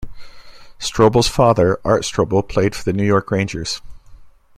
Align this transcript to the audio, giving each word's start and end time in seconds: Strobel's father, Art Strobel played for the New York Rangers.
Strobel's 0.79 1.27
father, 1.27 1.79
Art 1.85 2.01
Strobel 2.01 2.49
played 2.49 2.73
for 2.73 2.83
the 2.83 2.91
New 2.91 3.05
York 3.05 3.29
Rangers. 3.29 3.83